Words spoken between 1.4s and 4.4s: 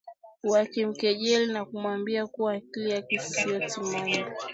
na kumwambia kuwa akili yake sio timamu